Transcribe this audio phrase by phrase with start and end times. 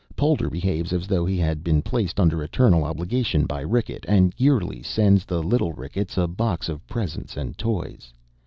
[0.15, 4.81] Polder behaves as though he had been placed under eternal obligation by Rickett, and yearly
[4.81, 8.11] sends the little Ricketts a box of presents and toys.